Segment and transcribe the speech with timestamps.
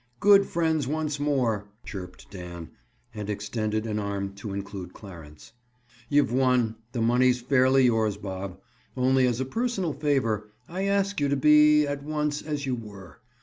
[0.19, 2.71] "Good friends, once more!" chirped Dan,
[3.13, 5.53] and extended an arm to include Clarence.
[6.09, 6.77] "You've won.
[6.91, 8.59] The money's fairly yours, Bob.
[8.97, 13.19] Only as a personal favor, I ask you to be, at once, as you were.